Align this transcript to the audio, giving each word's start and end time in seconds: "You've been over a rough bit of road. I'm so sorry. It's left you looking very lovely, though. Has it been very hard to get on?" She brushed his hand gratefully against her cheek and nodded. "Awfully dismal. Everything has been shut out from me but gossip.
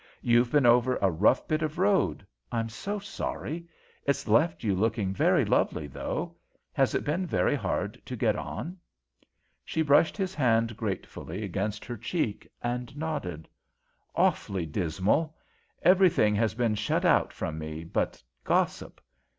"You've 0.23 0.51
been 0.51 0.65
over 0.65 0.95
a 0.95 1.11
rough 1.11 1.47
bit 1.47 1.61
of 1.61 1.77
road. 1.77 2.25
I'm 2.51 2.69
so 2.69 2.97
sorry. 2.97 3.67
It's 4.03 4.27
left 4.27 4.63
you 4.63 4.73
looking 4.73 5.13
very 5.13 5.45
lovely, 5.45 5.85
though. 5.85 6.37
Has 6.73 6.95
it 6.95 7.03
been 7.03 7.27
very 7.27 7.53
hard 7.53 8.01
to 8.07 8.15
get 8.15 8.35
on?" 8.35 8.77
She 9.63 9.83
brushed 9.83 10.17
his 10.17 10.33
hand 10.33 10.75
gratefully 10.75 11.43
against 11.43 11.85
her 11.85 11.97
cheek 11.97 12.49
and 12.63 12.97
nodded. 12.97 13.47
"Awfully 14.15 14.65
dismal. 14.65 15.35
Everything 15.83 16.33
has 16.33 16.55
been 16.55 16.73
shut 16.73 17.05
out 17.05 17.31
from 17.31 17.59
me 17.59 17.83
but 17.83 18.23
gossip. 18.43 19.01